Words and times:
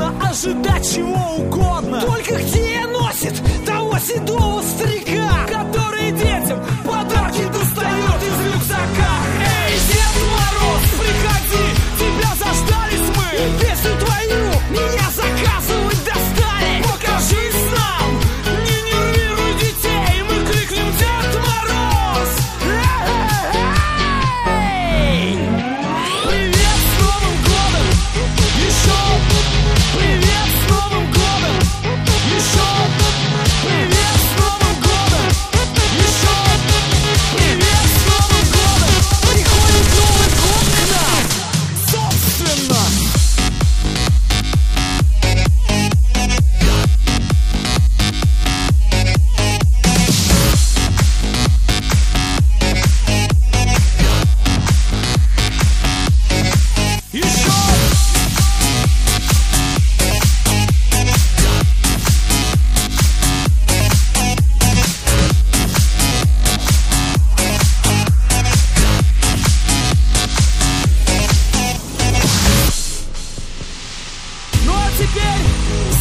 угодно, 0.00 0.30
ожидать 0.30 0.94
чего 0.94 1.44
угодно. 1.44 2.00
Только 2.00 2.36
где 2.36 2.86
носит 2.86 3.34
того 3.66 3.98
седого 3.98 4.62
старика? 4.62 5.09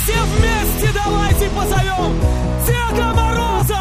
все 0.10 0.24
вместе 0.24 0.90
давайте 0.94 1.50
позовем 1.50 2.20
Деда 2.66 3.14
Мороза! 3.14 3.80